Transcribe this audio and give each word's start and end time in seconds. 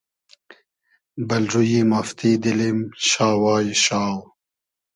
بئل 1.27 1.43
رویی 1.53 1.81
مافتی 1.91 2.31
دیلیم 2.43 2.79
شاوای 3.09 3.67
شاو 3.83 4.17